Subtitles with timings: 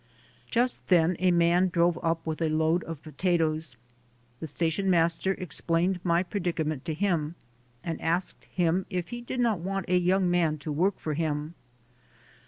[0.49, 3.77] Just then a man drove up with a load of potatoes.
[4.39, 7.35] The station master explained my predicament to him
[7.83, 11.53] and asked him if he did not want a young man to work for him.